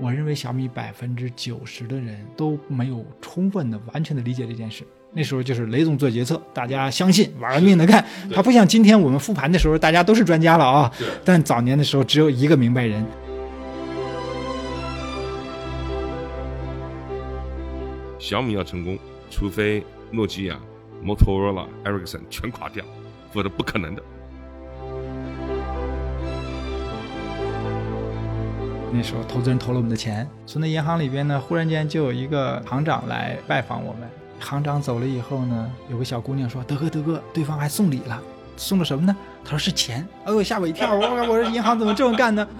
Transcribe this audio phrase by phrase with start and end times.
[0.00, 4.84] 我认为小米百分之九十的人都没有充分的、完全的理解这件事。
[5.12, 8.04] 那时候就是雷总做决策，大家相信，玩了命的干。
[8.32, 10.92] 他不像今天我们复盘的时候，大家都是专家了啊。
[11.24, 13.04] 但早年的时候，只有一个明白人。
[18.18, 18.98] 小米要成功，
[19.30, 20.60] 除非诺基亚、
[21.02, 22.84] Motorola、Ericsson 全垮掉，
[23.32, 24.02] 否则不可能的。
[28.90, 34.08] 那时候投资人投了我们的钱，存在银行里边呢，忽然间就有一个行长来拜访我们。
[34.40, 38.20] 行长走了以后呢，有个小姑娘说：“德哥，德哥，对方还送礼了，
[38.56, 40.94] 送了什么呢？”他说：“是钱。”哎呦，吓我一跳！
[40.94, 42.48] 我我说银行怎么这么干呢？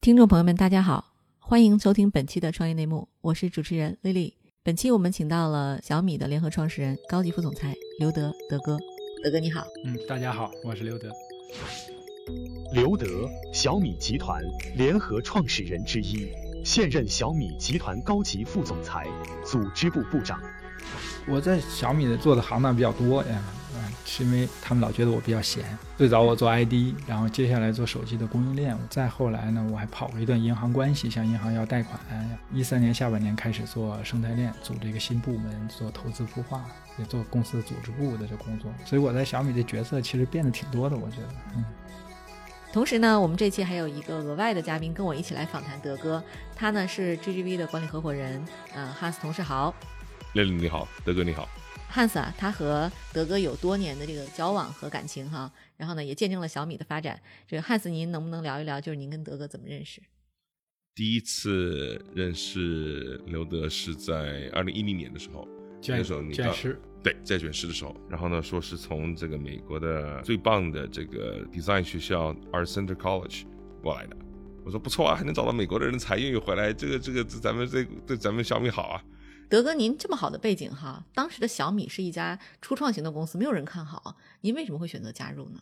[0.00, 4.34] 听众朋友们，大家好，欢迎收听本期的创业内幕，我是主持人丽丽。
[4.62, 8.78] 本期我们请到了小米的联合创始人、高级副总裁刘德，德哥。
[9.22, 9.66] 德哥你好。
[9.84, 11.10] 嗯，大家好，我是刘德。
[12.72, 13.06] 刘德，
[13.52, 14.40] 小米集团
[14.76, 16.28] 联合创始人之一，
[16.64, 19.06] 现任小米集团高级副总裁、
[19.44, 20.40] 组织部部长。
[21.26, 23.42] 我在小米的做的行当比较多呀。
[24.12, 25.64] 是因为他们老觉得我比较闲。
[25.96, 32.00] 最早我做 ID，然后接下来做手机的供应链，再后来呢，我还跑过一段银行关系，向银行要贷款。
[32.52, 36.64] 一三年下半年开始做生态链，组这个新部门，做投资孵化，
[36.98, 38.68] 也做公司组织部的这工作。
[38.84, 41.28] 所以我在小米的角色其实变得挺多的，我觉得。
[41.54, 41.64] 嗯。
[42.72, 46.20] 同时呢，我们这期还有一个额外的嘉宾跟我一起来访谈德哥，
[46.56, 48.44] 他呢是 GGV 的管理合伙人，
[48.74, 49.72] 呃，汉斯同事豪。
[50.34, 51.48] 丽丽你好，德哥你好。
[51.92, 57.20] 汉斯啊，他和德哥有多年的这个交往和感情哈，然后呢也见证了小米的发展。
[57.48, 60.00] 这个汉斯，您能不能聊一聊，就是您跟德哥怎么认识？
[60.94, 65.48] 第一次认识刘德是在二零一零年的时候，
[65.88, 73.42] 那时候你卷石对在卷师的时候，然后呢说是从这个美国的最棒的这个 design 学校 Art Center College
[73.82, 74.16] 过来的。
[74.64, 79.02] 我说不错啊，还能找到美国的人才愿意回来，这个这个咱们这对咱们小米好啊。
[79.50, 85.60] 德哥，您这么好的背景哈，当时的小米是一家初创型的公司，没有人看好，您为什么会选择加入呢？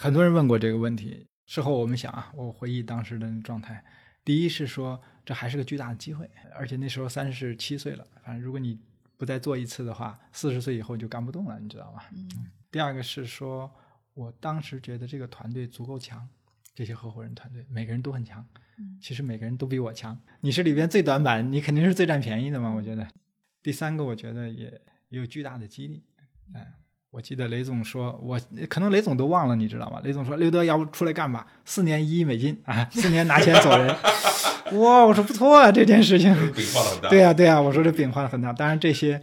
[0.00, 1.26] 很多人问过这个问题。
[1.44, 3.84] 事后我们想啊，我回忆当时的状态，
[4.24, 8.80] 第一是说这还是个巨大的机会，而且那时候三十七岁了，反正如果你
[9.18, 12.02] 不再做一次的话，四十岁以后就干不动了，你知道吗？
[12.14, 12.26] 嗯。
[12.70, 13.70] 第二个是说
[14.14, 16.26] 我当时觉得这个团队足够强，
[16.74, 18.42] 这些合伙人团队每个人都很强。
[19.00, 22.70] 其实每个人都比我强，你是里边最短板，你肯定是最占便宜的嘛。
[22.70, 23.06] 我觉得，
[23.62, 24.64] 第三个我觉得也
[25.08, 26.02] 也有巨大的激励。
[26.54, 26.66] 哎，
[27.10, 30.00] 我记得雷总说，我可能雷总都忘了，你知道吗？
[30.04, 33.88] 雷总说，刘德要不出来干吧，四年一亿美金啊，四年拿钱走人。
[34.80, 36.32] 哇，我说不错啊，这件事情。
[36.52, 37.08] 饼画很大。
[37.08, 38.52] 对呀对呀，我说这饼画的很大。
[38.52, 39.20] 当然这些，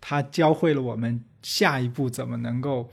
[0.00, 2.90] 他教会了我们下一步怎么能够。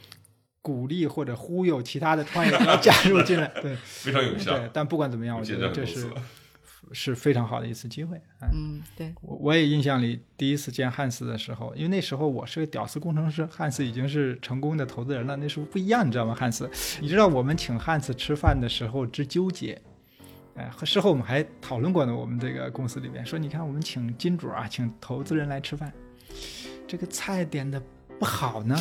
[0.64, 4.58] 鼓励或者忽悠其他的创业者加入进来， 对，非常有效。
[4.58, 6.10] 对，但不管怎么样，我觉得这是
[6.94, 8.20] 是非常好的一次机会。
[8.42, 15.36] 嗯，对，我我也印象里第一次见汉斯的时候，因为那时候我是个屌丝工程师，汉斯已经是成功的投资人了。
[15.36, 16.34] 那时候不一样，你知道吗？
[16.34, 16.70] 汉斯，
[17.02, 19.82] 你知道我们请汉斯吃饭的时候之纠结，
[20.56, 22.16] 哎，事后我们还讨论过呢。
[22.16, 25.92] 我们这个公司里边说，你看我们请金主啊，请投资人来吃饭，
[26.88, 27.82] 这个菜点的
[28.18, 28.78] 不好呢。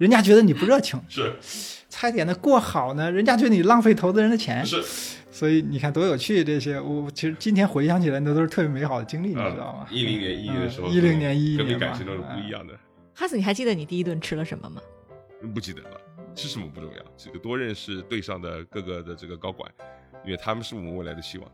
[0.00, 1.36] 人家觉得你不热情，是
[1.90, 4.82] 菜点的过好呢，人家觉得你浪费投资人的钱，是，
[5.30, 9.86] 所以你看多有趣这些，我其实今天回想起来，那都是特别美好的经历，你知道吗？
[9.90, 12.72] 一零年一的时候，一零年一年感情都是不一样的。
[13.14, 14.80] 哈斯，你还记得你第一顿吃了什么吗？
[15.54, 16.00] 不记得了，
[16.34, 19.70] 吃什么不重要，这个多认识队上的各个的这个高管，
[20.24, 21.46] 因为他们是我们未来的希望。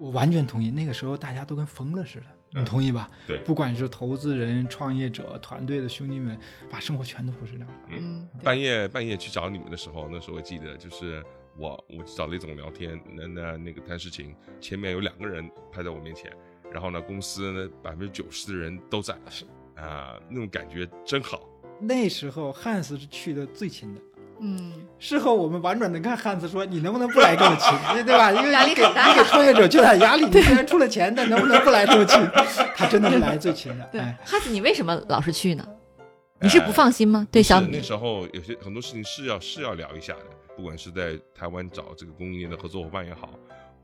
[0.00, 2.26] 我完全同意，那个时候大家都跟疯了似的。
[2.50, 3.10] 你同意吧？
[3.26, 6.38] 对，不管是投资人、创业者、团队的兄弟们，
[6.70, 7.66] 把生活全都复制掉。
[7.88, 11.22] 嗯，半夜半夜去找你们的时候，那时候我记得就是
[11.56, 16.32] 我我去找雷总聊天，那那那个谈事情，前面有两个人拍在我面前，
[16.72, 21.48] 然后呢，公司呢百分之九十的人都在，是啊，那种感觉真好。
[21.78, 24.00] 那时候汉斯是去的最勤的。
[24.40, 27.72] 嗯，事后我们婉转的跟汉斯说：“你能不能不来这么勤，
[28.04, 28.30] 对吧？
[28.32, 30.24] 因为你给你给创业者巨大压力。
[30.30, 32.20] 你虽然出了钱，但能不能不来这么勤？
[32.76, 33.88] 他真的是来最勤的。
[33.90, 35.66] 对，汉斯，你为什么老是去呢？
[36.40, 37.26] 你是不放心吗？
[37.32, 40.24] 对小米那时候有些很多事情是要是要聊一下的，
[40.54, 43.30] 不管是在台湾找这个供应链的合作伙伴也好，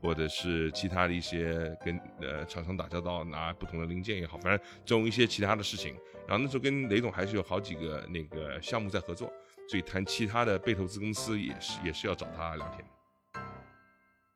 [0.03, 5.95] 或者是其他的一些跟呃厂商打交道拿不同的零件也好，反正这种一些其他的事情。
[6.27, 9.33] 然后那时候跟雷总还是有好几个那个项目在合作。”
[9.73, 12.85] 所以谈其他的被投资公司也是也是要找他聊天。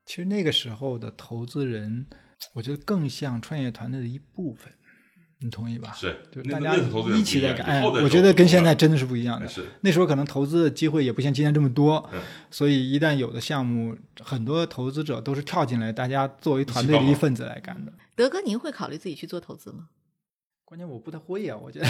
[0.04, 2.08] 其实那个时候的投资人，
[2.56, 4.74] 我觉得更像创业团队的一部分。
[5.40, 5.94] 你同意吧？
[5.94, 7.68] 是就大家一起在干。
[7.68, 9.48] 哎，我觉得跟现在真的是不一样的。
[9.48, 12.20] 是那时候可能投资的机会也不像今天这么多，嗯
[12.50, 17.94] 所以一旦有的项目，很多投资者都是跳进来，大家作为团队的一份子来干的。
[18.16, 19.90] 德哥，您会考虑自己去做投资吗？
[20.68, 21.86] 关键我不太会啊，我觉得。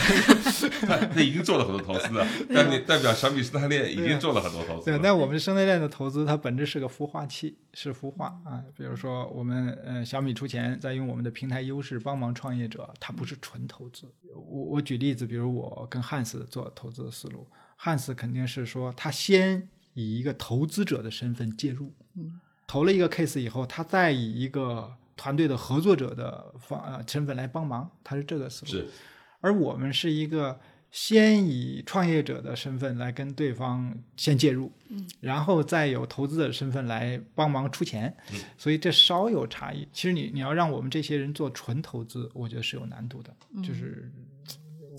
[0.86, 5.00] 他他已经做了很多投资了，代表代表小米生态链已经做了很多投资对，了。
[5.02, 8.64] 但我们生态链的投资，它本质是个孵化器，是孵化啊。
[8.76, 14.14] 比如说，我们呃小米出钱，在用我们的平台优势帮忙创业者，它不是纯投资。
[14.36, 17.48] 我我举例子，比如我跟汉斯做投资的思路，
[17.78, 28.72] 汉斯肯定是说，他先以一个投资者的身份介入，嗯，投了一个 case 以后，他再以一个团队的合作者的方呃身份来帮忙，他是这个思路。
[28.72, 28.88] 是
[29.42, 30.60] 而我们是一个
[30.90, 39.88] 先以创业者的身份来跟对方先介入，嗯，然后再有投资者身份来帮忙出钱，嗯所以这稍有差异。
[39.92, 44.12] 其实你你要让我们这些人做纯投资，我觉得是有难度的，就是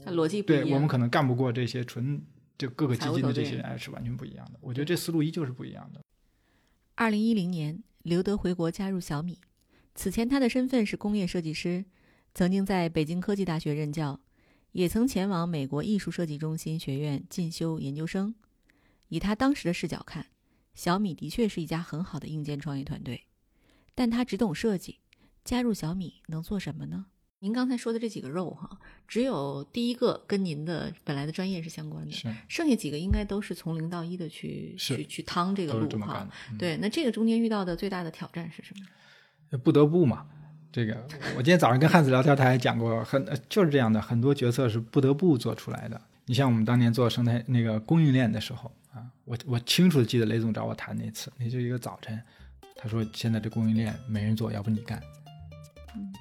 [0.05, 0.65] 它逻辑不一样。
[0.65, 2.23] 对我们可能干不过这些纯
[2.59, 4.59] 就各个基金的这些人，是完全不一样的。
[4.61, 6.01] 我觉得这思路依旧是不一样的。
[6.95, 9.39] 二零一零年，刘德回国加入小米。
[9.99, 11.85] 此前，他的身份是工业设计师，
[12.33, 14.21] 曾经在北京科技大学任教，
[14.71, 18.33] 也曾前往美国艺术设计中心学院进修研究生。
[19.09, 20.27] 以他当时的视角看，
[20.73, 23.25] 小米的确是一家很好的硬件创业团队，
[23.97, 25.01] 但他只懂设计，
[25.43, 27.07] 加入小米能做什么呢？
[27.41, 28.79] 您刚才说的这几个肉哈，
[29.09, 38.87] 只有第一个跟您的本来的专业是相关的，是剩下几个应该都是从零到一的去去去趟这个路哈对，那这个中间遇到的最大的挑战是什么？
[39.57, 40.27] 不得不嘛。
[40.71, 40.95] 这个，
[41.37, 45.99] 我今天早上跟汉子聊天，他还讲过，很呃就是这样的，很多决策是不得不做出来的。
[46.27, 52.21] 你像我们当年做生态那个供应链的时候啊，我我清楚的记得雷总找我谈那次，那就一个早晨，
[52.77, 55.03] 他说现在这供应链没人做，要不你干。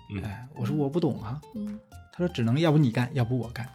[0.09, 1.77] 嗯哎，我说我不懂啊，嗯
[2.13, 3.67] 他说只能要不你干，要不我干。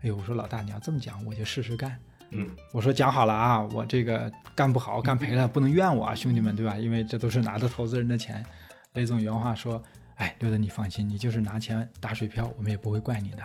[0.00, 1.96] 哎呦，我说老大你要这么讲，我就试试干。
[2.30, 6.76] 嗯，我说讲好了啊，我这个干不好干赔了不能怨我啊，兄弟们对吧？
[6.78, 8.44] 因为这都是拿着投资人的钱。
[8.94, 9.82] 雷总原话说
[10.16, 13.38] ：“哎，刘德你放心，你就是拿钱打水漂，我们也不会怪你的。”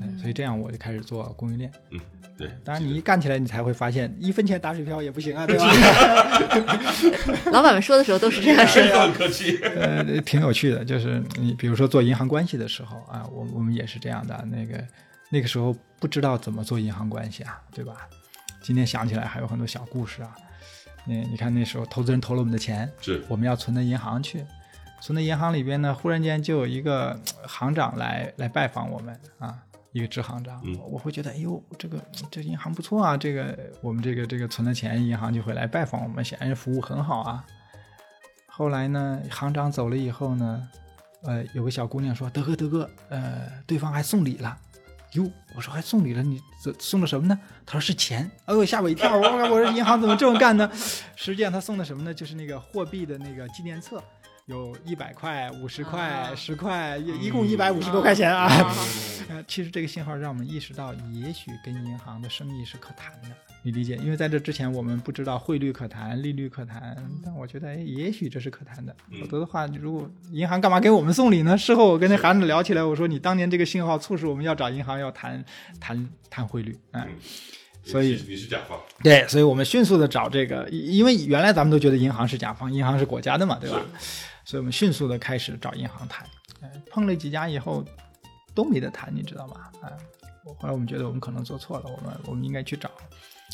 [0.00, 1.72] 哎，所以这样我就开始做供应链。
[1.90, 2.00] 嗯，
[2.36, 5.64] 对，当然你一干起来，你才会发现一分钱打水漂也不行啊，对吧？
[7.52, 9.58] 老板们说的时候都是这样说的 客气。
[9.62, 14.46] 呃，挺有趣的，就是你比如说做银行关系的时候啊，我我们也是这样的。
[14.50, 14.82] 那个
[15.30, 18.08] 那个时候不知道怎么做银行关系啊，对吧？
[18.60, 20.36] 今天想起来还有很多小故事啊。
[21.08, 24.44] 那你看那时候投资人投了我们的钱，是我们要存到银行去，
[25.00, 29.58] 存到银行里边呢，忽然间就有一个呃行长来来拜访我们啊，
[29.92, 31.98] 一个支行长，嗯我会觉得，哎呦，这个
[32.30, 37.44] 这银行不错啊，这个我们这个这个存了钱，银行就会来拜访我们，显然服务很好啊。
[38.46, 40.68] 后来呢，行长走了以后呢，
[41.22, 44.58] 呃，有个小姑娘说，德哥德哥，呃，对方还送礼了。
[45.12, 47.38] 哟，我说还送礼了，你这送的什么呢？
[47.64, 48.30] 他说是钱。
[48.44, 49.16] 哎呦，吓我一跳！
[49.16, 50.70] 我我说银行怎么这么干呢？
[51.16, 52.12] 实际上他送的什么呢？
[52.12, 54.02] 就是那个货币的那个纪念册，
[54.48, 58.48] 有一百块、五十块、啊十块，一一共一百五十多块钱啊。
[59.46, 63.28] 其实这个信号让我们意识到，也许跟银行的生意是可谈的。
[63.62, 63.96] 你理解？
[63.96, 68.96] 因为在这之前，我们不知道汇率可谈，利率可谈，但我觉得，哎，也许这是可谈的。
[69.10, 71.58] 嗯否则的话，如果银行干嘛给我们送礼呢？
[71.58, 75.44] 事后我跟那行长聊起来，我说你当年这个信号促使我们要找银行要谈
[75.78, 77.16] 谈谈汇率，哎、嗯
[77.84, 83.80] 所以你是甲方，对，所以我们迅速的找这个，因因为原来咱们都觉得银行是甲方，银行是国家的嘛，对吧？
[84.48, 86.26] 所以我们迅速的开始找银行谈，
[86.90, 87.84] 碰了几家以后
[88.54, 89.70] 都没得谈，你知道吧？
[89.82, 89.92] 啊，
[90.58, 92.90] 后来我们觉得我们可能做错了，我们我们应该去找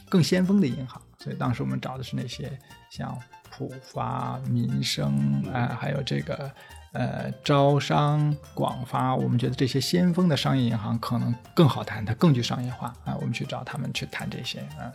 [0.08, 2.56] 更先锋的银行，所以当时我们找的是那些
[2.90, 3.20] 像
[3.50, 6.48] 浦发、民生啊、还有这个
[6.92, 14.92] 呃招商、广发，我们觉得这些先锋的商业银行可能更好谈，它更具商业化啊，我们去找他们去谈这些啊。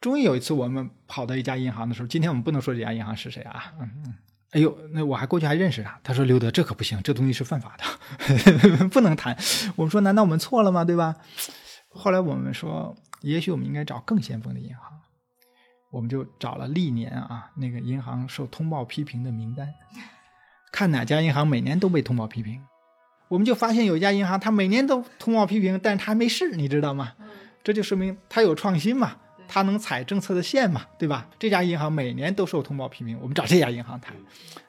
[0.00, 4.14] 终于有一次，我们跑到一家银行的时候，今天我们不能说这家银行是谁啊，嗯嗯。
[4.52, 6.00] 哎呦，那我还过去还认识他。
[6.02, 9.36] 他说：“刘德，这可不行，这东西是犯法的， 不能谈。”
[9.76, 10.84] 我们说：“难道我们错了吗？
[10.84, 11.14] 对吧？”
[11.90, 14.82] 后来我们说，也许我们应该找更先锋的银行。
[15.90, 19.68] 我们就找了历年啊那个银行受通报批评的名单，
[20.70, 22.62] 看哪家银行每年都被通报批评。
[23.28, 27.12] 我们就发现有一家银行，它每年都通报批评，但是它还没事，你知道吗？
[27.62, 29.16] 这就说明它有创新嘛，
[29.48, 31.28] 它能踩政策的线嘛，对吧？
[31.38, 34.14] 这家银行每年都受通报批评，我们找这家银行谈。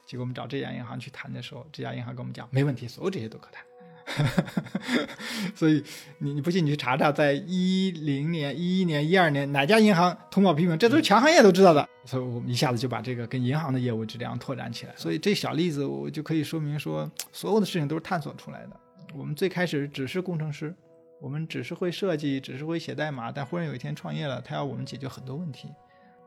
[0.05, 3.63] 结果我们找这家银行去谈的时候，这家银行跟我们讲没问题，所有这些都可谈。
[5.53, 5.83] 所以
[6.17, 11.87] 你你不信你去查查，在一零年、一一年、一二年哪家银行通报批评，这都是全行业都知道的。
[12.05, 14.93] 所以我们一下子就把这个跟银行的业务质量拓展起来。
[14.95, 18.71] 所以这小例子我就可以说明说，所有的事情都是探索出来的。
[19.13, 20.73] 我们最开始只是工程师，
[21.21, 25.69] 我们只是会设计，只是会写代码，但忽然有一天创业了，他要我们解决很多问题。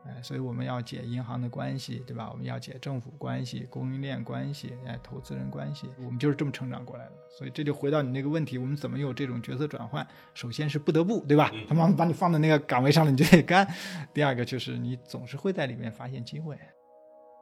[0.05, 2.29] 哎，所以我们要解银行的关系，对吧？
[2.29, 7.11] 我们要解政府关系、供应链关系、哎，投资人关系，我们就是这么成长过来的。
[7.37, 10.05] 所以这就回到你那个问题，我们怎么有这种角色转换？
[10.33, 11.49] 首先是不得不，对吧？
[11.69, 13.65] 他妈把你放在那个岗位上了，你就得干。
[14.13, 16.59] 第二个就是你总是会在里面发现机会。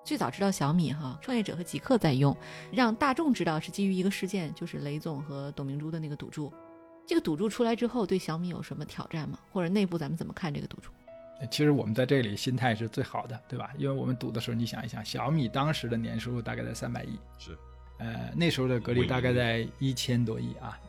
[0.05, 2.36] 最早知道小米哈，创业者和极客在用，
[2.72, 6.53] 让大众知道是基于一个事件，就是雷总和董明珠的那个赌注。
[7.08, 9.38] 这个赌注出来之后，对小米有什么挑战吗？
[9.51, 10.89] 或者内部咱们怎么看这个赌注？
[11.50, 13.72] 其实我们在这里心态是最好的，对吧？
[13.75, 17.58] 因为我们赌的时候，你想一想，小米当时的年收入大概在三百亿，是，
[17.98, 20.79] 呃，那时候的格力大概在一千多亿啊，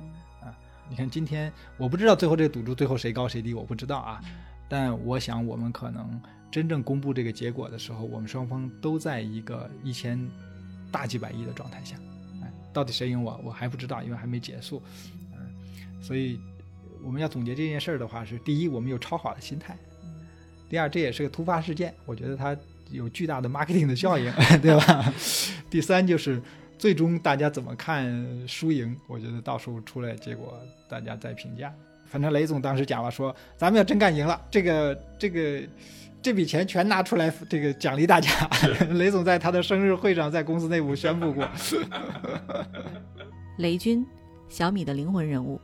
[0.43, 0.55] 啊，
[0.91, 4.21] 你看今天我不知道最后这个赌注最后谁高谁低，我不知道啊，
[4.69, 10.31] 但我想我们可能真正公布这个结果的时候，我们双方都在一个一千
[10.91, 11.97] 大几百亿的状态下，
[12.43, 14.83] 哎，到底谁赢我我还不知道，因为还没结束，
[15.15, 15.22] 嗯，
[16.03, 16.39] 所以
[17.03, 19.75] 我们要总结这件事儿的话是，第一，我们有超好的心态。
[20.69, 22.57] 第二，这也是个突发事件，我觉得它
[22.91, 25.15] 有巨大的 marketing 的效应， 对吧？
[25.71, 26.43] 第三，就是
[26.77, 31.73] 最终大家怎么看输赢，我觉得到时候出来结果大家再评价。
[32.07, 35.63] 反正雷总当时讲了，说咱们要真干赢了，这个这个
[36.21, 38.31] 这笔钱全拿出来，这个奖励大家。
[38.95, 41.49] 雷总在他的生日会上在公司内部宣布过。
[43.59, 44.07] 雷军，
[44.49, 45.61] 小米的灵魂人物，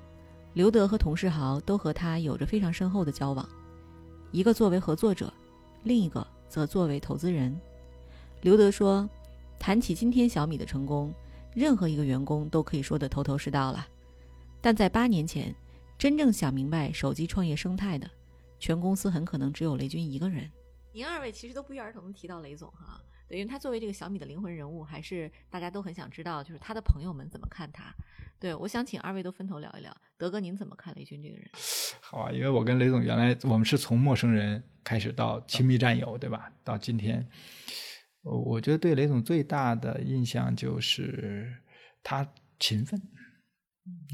[0.54, 3.48] 刘德和童世豪都和他有着非常深厚的交往。
[4.32, 5.32] 一个作为合作者，
[5.84, 7.58] 另一个则作为投资人。
[8.42, 9.08] 刘德说
[9.58, 11.12] ：“谈起今天小米的成功，
[11.54, 13.86] 任何一个员工都可以说得头头是道了。
[14.60, 15.54] 但在八年前，
[15.96, 18.10] 真正想明白手机创业生态的，
[18.58, 20.50] 全公司很可能只有雷军一个人。”
[20.92, 27.94] 您二位其实都不约而同的提到雷总哈，对，因为他作为这个小米的灵魂人物，还是大家都很想知道，就是他的朋友们怎么看他。
[28.40, 29.94] 对，我想请二位都分头聊一聊。
[30.16, 31.48] 德哥，您怎么看雷军这个人？
[32.00, 36.50] 好啊，因为我跟雷总原来我们是从陌生人开始到亲密战友，对吧？
[36.64, 37.28] 到今天，
[38.22, 41.52] 我我觉得对雷总最大的印象就是
[42.02, 42.26] 他
[42.58, 43.00] 勤奋。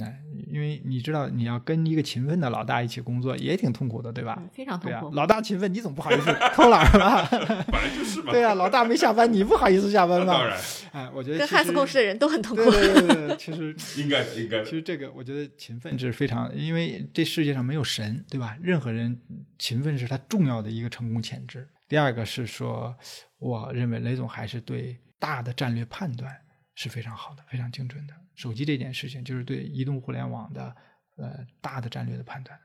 [0.00, 4.42] 哎，因为你知道，你要跟一个勤奋的老大一起工作，也挺痛苦的，对吧？
[4.52, 5.10] 非常痛苦。
[5.14, 7.24] 老大勤奋，你总不好意思偷懒吧？
[7.70, 8.32] 本来就是嘛。
[8.32, 10.32] 对啊，老大没下班，你不好意思下班吧？
[10.32, 10.58] 当然。
[10.90, 12.70] 哎，我觉得跟汉斯共事的人都很痛苦。
[12.70, 14.64] 对对对，其实 应该应该。
[14.64, 18.56] 其实这个，我觉得勤奋是非常，因为这世界上没有神，对吧？
[18.60, 19.16] 任何人
[19.60, 21.68] 勤奋是他重要的一个成功潜质。
[21.86, 22.92] 第二个是说，
[23.38, 26.34] 我认为雷总还是对大的战略判断
[26.74, 28.14] 是非常好的，非常精准的。
[28.34, 30.76] 手机这件事情就是对移动互联网的
[31.16, 32.58] 呃大的战略的判断，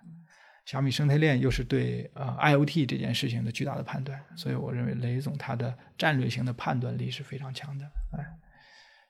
[0.66, 7.86] 小米生态链又是对呃 IOT 这件事情的巨大的判断，所以我认为雷总他的战略性的判断力是非常强的。
[8.18, 8.26] 哎，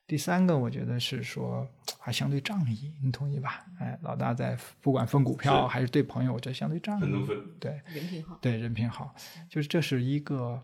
[0.05, 1.65] 第三个我觉得是说
[1.97, 3.65] 还相对仗义，你同意吧？
[3.79, 7.27] 哎，老大在不管分股票还是对朋友，我觉得相对仗义，
[7.59, 9.15] 对人品好，对人品好，
[9.49, 10.61] 就是这是一个。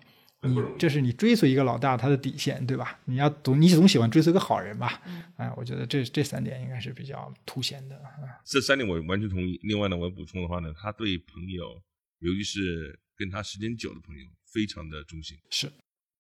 [0.47, 2.99] 你这是你追随一个老大他的底线，对吧？
[3.05, 5.01] 你要总你总喜欢追随个好人吧？
[5.37, 7.99] 哎，我觉得这这三点应该是比较凸显的。
[8.45, 9.59] 这三点我完全同意。
[9.63, 11.81] 另外呢，我要补充的话呢，他对朋友，
[12.19, 15.37] 由于是跟他时间久的朋友，非常的忠心。
[15.49, 15.71] 是，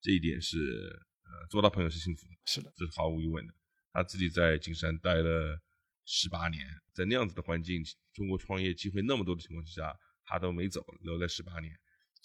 [0.01, 0.57] 这一点是
[1.23, 2.33] 呃，做到朋友是幸福的。
[2.45, 3.53] 是的，这是毫无疑问的。
[3.93, 5.59] 他自己在金山待了
[6.05, 11.73] 十八年，在那样子的环境，中国创业机会那么多的情况之下，他都没走，留在十八年。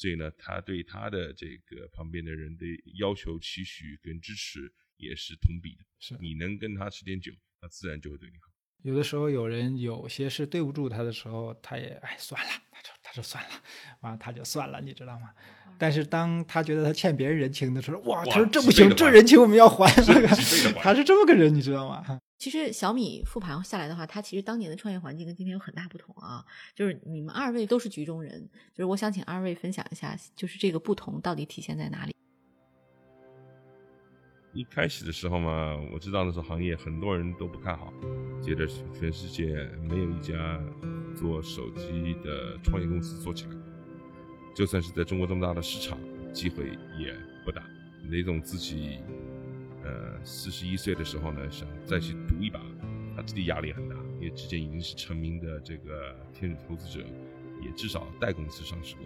[0.00, 2.64] 所以呢，他对他的这个旁边的人的
[2.98, 5.84] 要求、期许跟支持也是同比的。
[5.98, 7.30] 是你能跟他时间久，
[7.60, 8.50] 他自然就会对你好。
[8.82, 13.50] 有的时候有人有些事对不住他的时候，他也哎算了，他说他说算了，
[14.00, 15.34] 完了他就算了，你知道吗？
[15.78, 19.86] 但是当他觉得他欠别人人情的时候，哇，他说这不行，这人情我们要还。
[20.80, 22.18] 他是这么个人，你知道吗？
[22.40, 26.42] 其实小米复盘下来的话，它其实当年的创业环境跟今天有很大不同啊。
[26.74, 32.16] 就是你们二位都是局中人，就是我想请二位分享一下，就是这个不同到底体现在哪里？
[34.54, 37.92] 一开始的时候嘛，我知道那时候行业很多人都不看好，
[38.42, 39.54] 觉得全世界
[39.86, 40.58] 没有一家
[41.14, 43.50] 做手机的创业公司做起来，
[44.56, 45.98] 就算是在中国这么大的市场，
[46.32, 47.62] 机会也不大。
[48.08, 48.98] 雷总自己。
[49.84, 52.60] 呃，四十一岁的时候呢，想再去赌一把，
[53.16, 57.04] 他自己压力很大，因为之前已经是成名的这个天使投资者，
[57.62, 59.04] 也至少带公司上市过，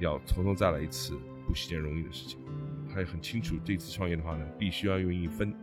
[0.00, 2.38] 要从头再来一次，不是件容易的事情。
[2.92, 5.54] 他也很清楚，这次创业的话呢，必须要愿意分，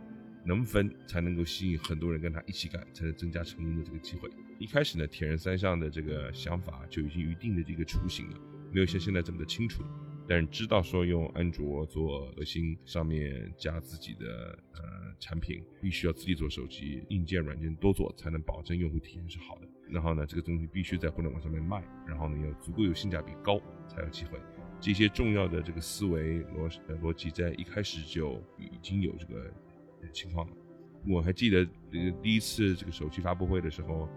[0.44, 4.28] 能分才能够吸引很多人跟他一起干，才能增加成功的这个机会。
[4.58, 8.36] 一开始呢，铁人三项的这个想法就已经预定的这个雏形了，
[8.70, 9.82] 没有像现在这么的清楚，
[10.28, 14.80] 但是知道说用安卓做核心，上面加自己的呃
[15.18, 19.68] 产品，必须要自己做手机，硬件软件都做，才能保证用户体验是好的。
[19.88, 24.38] 然后呢，这个东西必须在互联网上面卖，然后呢要足够有性价比高才有机会。
[24.80, 26.70] 这些重要的这个思维逻
[27.02, 29.52] 逻辑在一开始就已经有这个
[30.12, 30.56] 情况了。
[31.08, 31.66] 我还记得
[32.22, 34.08] 第一次这个手机发布会的时候，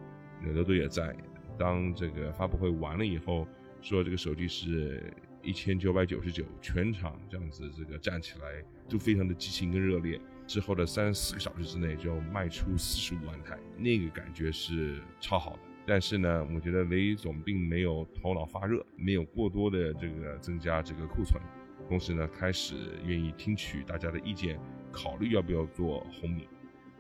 [0.44, 1.16] 刘德也在。
[1.58, 3.48] 当这个发布会完了以后，
[3.80, 5.14] 说这个手机是
[5.46, 8.46] 一千九百九十九，全场这样子这个站起来
[8.88, 10.20] 就非常的激情跟热烈。
[10.48, 15.60] 之后的三十四个小时之内就卖出四十五万台，那个感觉是超好的。
[15.88, 21.42] 但是呢，我觉得雷总并没有头脑发热，没有过多的这个增加这个库存，
[21.88, 22.76] 同时呢，开始
[23.06, 24.60] 愿意听取大家的意见，
[24.92, 26.48] 考虑要不要做红米。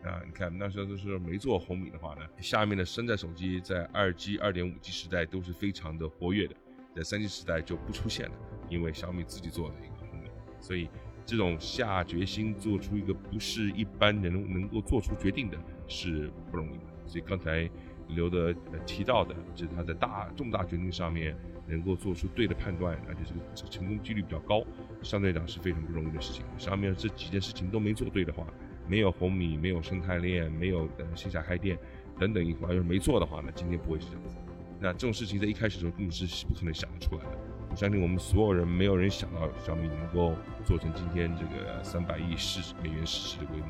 [0.04, 6.56] 啊，你看那时候就是没做红米的话呢，下面的山寨手机在二 G、二点五 G 时代都是非常的活跃的，
[6.96, 8.36] 在三 G 时代就不出现了，
[8.70, 10.30] 因为小米自己做的一个红米，
[10.62, 10.88] 所以
[11.26, 16.86] 这种下决心做出一个不是一般人能够做出决定的是不容易的。
[17.06, 17.70] 所以刚才。
[18.10, 18.54] 刘德
[18.86, 21.36] 提到的，就是他在大重大决定上面
[21.68, 24.64] 能够做出对的判断，而且这个成功几率比较高，
[25.02, 26.46] 相对讲是非常不容易的事情。
[26.56, 28.46] 上面这几件事情都没做对的话，
[28.88, 31.80] 没有红米，没有生态链，没有呃线下开店
[32.20, 34.36] 等等一块，要是没做的话呢，今天不会是这样子。
[34.80, 37.38] 那这种事情在一开始的时候根本是不可能想得出来的。
[37.70, 43.68] 我相信我们所有人没有人想到小米能够做成今天这个三百亿市美元市值的规模。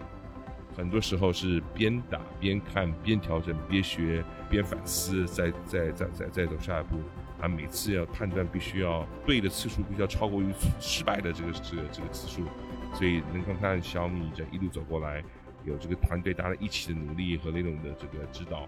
[0.75, 6.97] 很多时候是边打边看边调整边学边反思，再再再再再走下一步。
[7.39, 12.43] 啊，每次要判断必须要对的次数必须要超过于失败的这个这个这个次数。
[12.93, 15.23] 所以能够看小米这一路走过来，
[15.65, 18.67] 有这个团队大家一起的努力和那种的这个指导，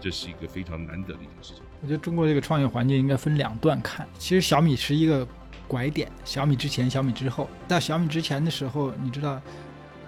[0.00, 1.62] 这是一个非常难得的一件事情。
[1.80, 4.06] 我觉得中国这个创业环境应该分两段看。
[4.18, 5.26] 其实小米是一个
[5.66, 7.48] 拐点，小米之前、小米之后。
[7.66, 9.40] 到小米之前的时候，你知道。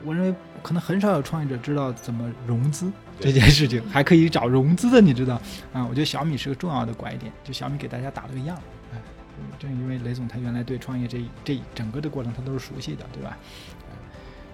[0.02, 5.34] 我认为可能很少有创业者知道怎么融资这件事情，还可以找融资的，你知道
[5.74, 5.84] 啊？
[5.84, 8.56] 我觉得小米是个重要的拐点，就小米给大家打了个样。
[8.94, 8.98] 哎，
[9.58, 13.36] 正因为雷总他原来对创业这这整个的过程他都是熟悉的，对吧？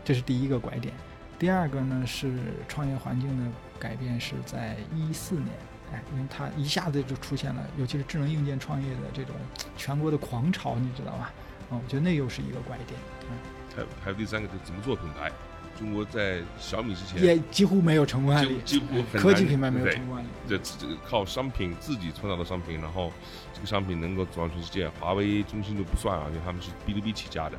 [0.04, 0.92] 这是第一个拐点。
[1.38, 2.32] 第二个呢是
[2.66, 3.48] 创业环境的
[3.78, 5.46] 改变是在一四年，
[5.92, 9.34] 哎，因为它一下子就出现了，尤其是智能硬件创业的这种
[9.76, 11.32] 全国的狂潮，你知道吧？
[11.70, 12.98] 啊，我觉得那又是一个拐点。
[13.30, 13.36] 嗯。
[13.76, 15.30] 还还有第三个，就怎么做品牌？
[15.78, 20.28] 中国在小米之前也几乎没有成功案例，几乎科技品牌没有成功案例。
[20.48, 23.12] 这这个靠商品自己创造的商品，然后
[23.52, 24.88] 这个商品能够走向全世界。
[24.98, 27.58] 华为、中兴就不算啊，因为他们是 B to B 起家的。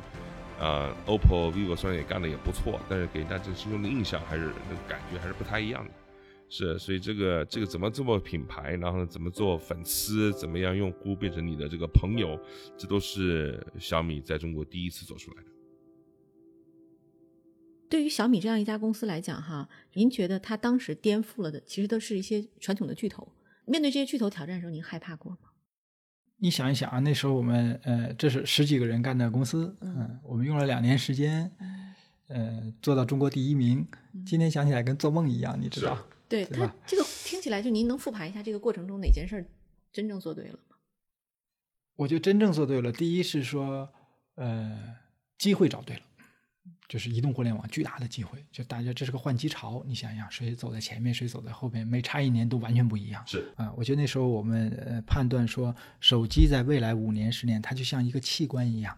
[0.58, 5.90] 呃，OPPO、vivo 虽然也干的也不错，但是给人家这心中的印象还是那个感觉还是不太一样的。
[6.50, 12.40] 是，所以这个这个怎么做品牌，然后怎么做粉丝，怎么样用户变成你的这个朋友，
[12.76, 15.48] 这都是小米在中国第一次做出来的。
[17.90, 23.26] 对于小米这样一家公司来讲，哈，您觉得它当时颠覆了的，其实都是一些传统的巨头。
[23.66, 25.38] 面对这些巨头挑战的时候，您害怕过吗？
[26.38, 31.50] 你想一想啊，那时候我们呃，这是十几个人干的公司，嗯，我们用了两年时间，
[32.28, 33.86] 呃，做到中国第一名。
[34.24, 35.98] 今天想起来跟做梦一样，你知道？
[36.28, 39.44] 对他这个听起来，就您能复盘一下这个过程中哪件事
[39.92, 40.76] 真正做对了吗？
[41.96, 43.88] 我觉得真正做对了，第一是说，
[44.34, 44.96] 呃，
[45.38, 46.02] 机会找对了。
[46.86, 49.82] 就是移动互联网巨大的机会，就大家这是个换机潮。
[49.86, 53.22] 你想想，谁走在前面，谁走在后边，每差一年都完全不一样。
[53.26, 58.96] 是啊，我觉得那时候我们呃判断说，手机在未来五年、十年，它就像一个器官一样，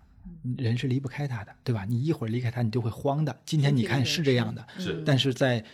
[0.56, 1.84] 人是离不开它的，对吧？
[1.84, 3.40] 你一会儿离开它，你就会慌的。
[3.44, 5.02] 今天你看是这样的，是。
[5.04, 5.64] 但是在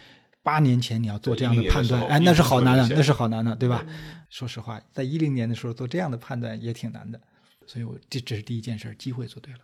[0.46, 3.84] 八年前你要做这样的判断，哎，那是好难的，那是好难的，对吧？
[4.30, 7.20] 说实话，在一零年的时候做这样的判断也挺难的。
[7.66, 9.60] 所以我这这是第一件事，机会做对了。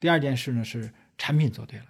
[0.00, 0.90] 第二件事呢是。
[1.20, 1.86] 产品做对了，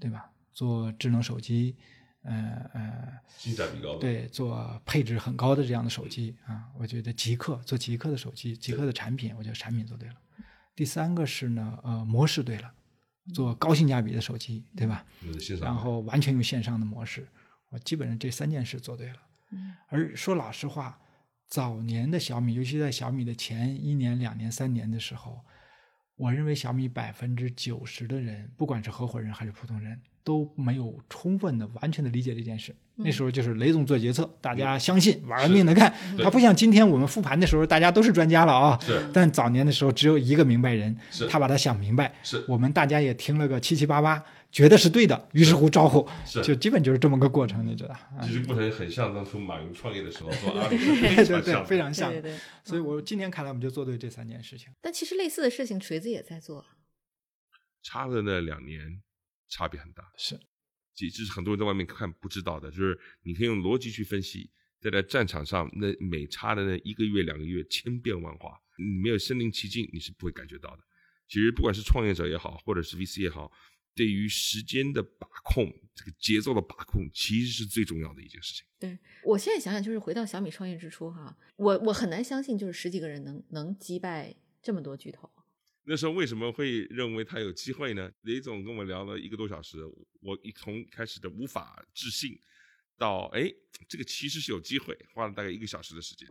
[0.00, 0.30] 对吧？
[0.50, 1.76] 做智能手机，
[2.22, 2.32] 呃
[2.72, 3.96] 呃，性价比高。
[3.96, 10.14] 对，做配置很高的这样的手机啊，我觉得极客做极客的手机，极客的产品，我觉得产品做对了。
[10.74, 12.72] 第三个是呢，呃，模式对了，
[13.34, 15.04] 做高性价比的手机，对吧？
[15.60, 17.28] 然后完全用线上的模式，
[17.72, 19.16] 我基本上这三件事做对了。
[19.88, 20.98] 而说老实话，
[21.48, 25.40] 早年的小米，尤其在小米的前一年、两年、三年的时候。
[26.16, 32.72] 我认为小米百分之九十的人，不管是合伙人还是普通人，都没有充分的、完全的理解这件事。
[32.96, 35.92] 那时候就是雷总做决策，大家相信，玩命的干。
[36.22, 38.78] 他不像今天我们复盘的时候，大家都是专家了啊。
[39.12, 40.96] 但早年的时候，只有一个明白人，
[41.28, 42.14] 他把他想明白。
[42.22, 42.44] 是。
[42.46, 47.94] 我们大家也听了个七七八八，觉得是对的，于是乎招呼，是就基本就是这么个过程，你知道？
[47.94, 52.12] 啊其实过程很像当初马云创业的时候做阿里，对 对对，非常像。
[52.62, 54.68] 所以我今天看来，我们就做对这三件事情。
[54.82, 56.64] 但其实类似的事情，锤子也在做。
[57.82, 59.02] 差的那两年，
[59.48, 60.04] 差别很大。
[60.18, 60.38] 是，
[60.94, 70.82] 这是很多人在外面看不知道的，就是你可以用逻辑去分析，在在战场上那每差的那一个月、两个月，千变万化，你没有身临其境，你是不会感觉到的。
[71.26, 73.50] 其实不管是创业者也好，或者是 VC 也好，
[73.94, 78.64] 对于时间的把控、这个节奏的把控，其实是最重要的一件事情。
[78.78, 85.30] 对我现在想想，就是回到小米创业之初哈，我我很难相信，就是十几个人能能击败这么多巨头。
[85.84, 88.10] 那时候为什么会认为他有机会呢？
[88.22, 89.78] 雷总跟我聊了一个多小时，
[90.20, 92.38] 我一从开始的无法置信，
[92.96, 93.52] 到哎，
[93.88, 96.28] 这个其实是有机会，花了大概一个小时的时间。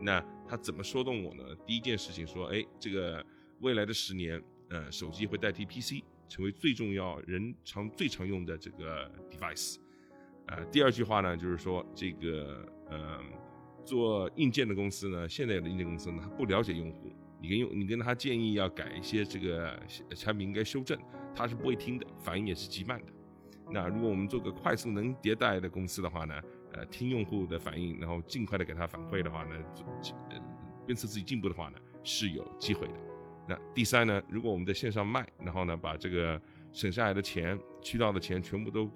[0.00, 1.44] 那他怎么说动我呢？
[1.66, 3.26] 第一件事情说，哎，这个
[3.60, 9.76] 未来的十年，呃，手机会代替 PC，成为最重要、人常最常用的这个 device。
[10.46, 13.20] 呃，第二句话呢，就是说这个，呃，
[13.84, 19.78] 做硬件的公司呢，现在的硬件公司呢，他不了解用户，你跟用你跟他建议要改一些这个
[20.16, 20.98] 产品应该修正，
[21.34, 23.12] 他是不会听的，反应也是极慢的。
[23.70, 26.34] 那如果我们做个快速能迭代的公司的话呢，
[26.72, 29.54] 呃，听用户的反应，然后尽快的给他反馈的话呢，
[30.30, 30.40] 呃，
[30.86, 33.09] 鞭策自己进步的话呢，是有机会的。
[33.50, 36.40] 那第三呢，如果我们在线上卖，然后呢，把这个
[36.72, 38.88] 省下来的钱、渠道的钱全部都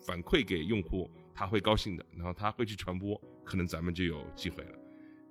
[0.00, 4.70] 反馈给用户，他会高兴的，然后他会去传播，可能咱们就有机会了。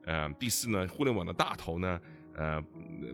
[0.05, 1.99] 呃，第四呢，互联网的大头呢，
[2.35, 2.63] 呃，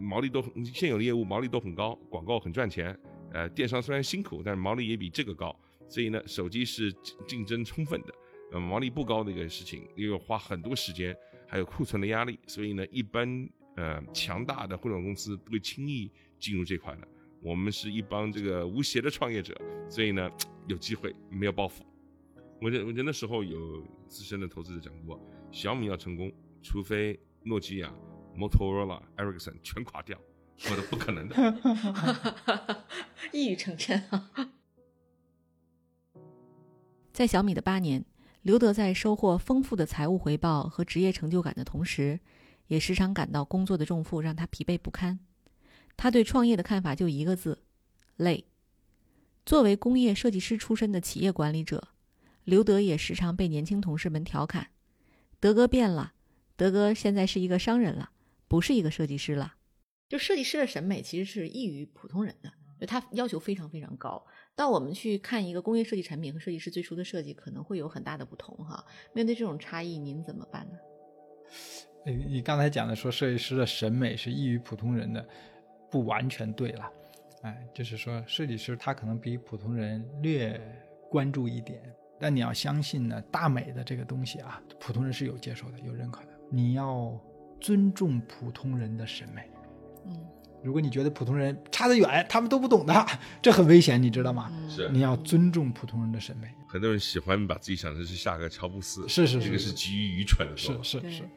[0.01, 2.97] 毛利都现有的业务毛利都很高，广告很赚钱。
[3.31, 6.93] 呃，电商虽然辛苦，但是毛利也比这个高，所以呢，手机是
[7.25, 8.13] 竞争充分的。
[8.51, 11.15] 呃，毛利不高的一个事情，又要花很多时间，
[11.47, 17.07] 还有库存的压力，所以呢，一般呃强大的互联网公司不会轻易进入这块的。
[17.41, 19.53] 我们是一帮这个无邪的创业者，
[19.89, 20.31] 所以呢，
[20.67, 21.81] 有机会，没有包袱。
[22.61, 25.19] 我觉我觉得那时候有资深的投资者讲过，
[25.51, 26.31] 小米要成功，
[26.61, 27.93] 除非诺基亚、
[28.37, 30.17] Motorola、Ericsson 全垮掉，
[30.57, 31.35] 否则不可能的。
[33.33, 34.31] 一语成谶啊！
[37.11, 38.05] 在小米的八年，
[38.43, 42.21] 刘德在收获丰富的财务回报和职业成就感的同时，
[42.67, 45.19] 也时常感到工作的重负让他疲惫不堪。
[45.95, 47.63] 他对创业的看法就一个字：
[48.15, 48.45] 累。
[49.45, 51.89] 作为工业设计师出身的企业管理者，
[52.43, 54.69] 刘德也时常被年轻同事们调侃
[55.39, 56.13] ：“德哥变了，
[56.55, 58.11] 德哥现在是一个商人了，
[58.47, 59.55] 不是一个设计师了。”
[60.09, 64.25] 就设计师的审美其实是异于普通人的，就他要求非常非常高。
[64.55, 68.85] 到我们去看一个工业设计产品和设计师最初的设计，可能会有很大的不同哈。
[69.13, 70.77] 面对这种差异，您怎么办呢？
[72.05, 75.25] 你你刚才讲的说设计师的审美是异于普通人的，
[75.89, 76.91] 不完全对了。
[77.43, 80.59] 哎，就是说设计师他可能比普通人略
[81.09, 81.81] 关注一点，
[82.19, 86.29] 但你要相信呢，大美的这个东西啊，普通人是有接受的、有认可的。
[86.49, 87.19] 你要
[87.59, 89.49] 尊重普通人的审美。
[90.05, 90.13] 嗯，
[90.63, 93.05] 如果你觉得普通人差得远，他们都不懂的，
[93.41, 94.51] 这很危险，你知道吗？
[94.69, 96.47] 是你要尊重普通人的审美。
[96.67, 100.55] 很多人喜欢把自己想成是下个乔布斯，是是是这个是基于愚蠢的。
[100.57, 101.29] 是是是，对。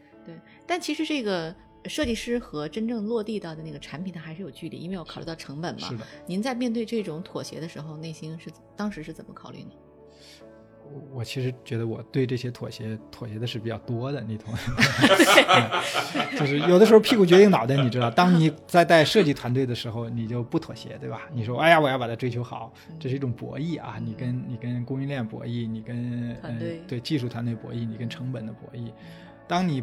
[0.66, 1.54] 但其实这个
[1.86, 5.88] 设计师和真正落地到的那个产品，它还是有距离，因为要考虑到成本嘛。
[5.88, 6.04] 是的。
[6.26, 9.70] 您在面对这种妥协的时候，内心是当时是怎么考虑呢？
[10.88, 14.56] 我我其实觉得我对这些妥协妥协的是比较多的，你同意？
[16.38, 21.22] 就是有的时候屁股决定脑袋，你知道，当你在带设计团队的时候，你就不妥协，对吧？
[21.32, 23.98] 你说，哎呀，我要把它追求好，这是一种博弈啊！
[24.00, 28.92] 你跟你跟供应链博弈，你跟团队呃、对技术团队博弈，你跟成本的博弈。
[29.48, 29.82] 当你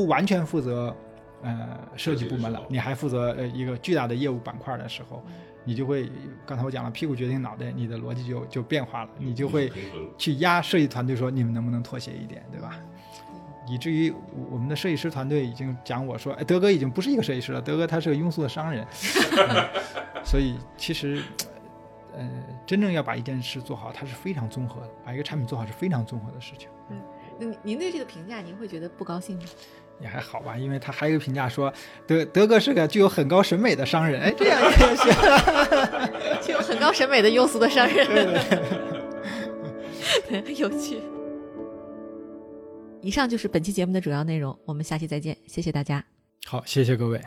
[0.00, 0.96] 不完全负责
[1.42, 5.22] 呃设计部门了，你还负责呃一个巨大的业务板块的时候。
[5.62, 6.10] 你就会，
[6.46, 9.70] 刚才我讲了，屁股决定脑袋，你的逻辑就就变化了，你就会
[10.16, 12.80] 去压设计团队说你们能不能妥协一点，对吧？
[13.68, 14.10] 以至于
[14.50, 18.86] 我们的设计师团队已经讲我说，哎，德哥已经不是一个设计师了，德哥他是个庸俗的商人。
[19.36, 21.22] 嗯、所以其实，
[22.16, 22.26] 呃，
[22.66, 26.70] 真正要把一件事做好，它是非常综合的，把一个产品做好是非常综合的事情。
[26.88, 26.98] 嗯，
[27.38, 29.44] 那您对这个评价，您会觉得不高兴吗？
[30.00, 31.72] 也还好吧，因为他还有一个评价说，
[32.06, 35.12] 德德哥是个具有很高审美的商人，哎，这样也行，
[36.42, 38.06] 具有很高审美的庸俗的商人，
[40.28, 41.00] 对对 有趣。
[43.02, 46.04] 以上就是本期节目的主要内容，我们下期再见，谢谢大家。
[46.46, 47.20] 好，谢谢各位。